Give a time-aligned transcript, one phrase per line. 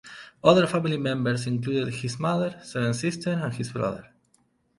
[0.43, 4.09] Other family members include his mother, seven sisters, and his brother.